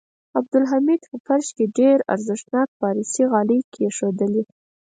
عبدالحمید 0.37 1.01
په 1.09 1.17
فرش 1.25 1.47
کې 1.57 1.65
ډېر 1.79 1.97
ارزښتناکه 2.13 2.73
پارسي 2.81 3.23
غالۍ 3.31 3.59
کېښودلې. 3.73 4.43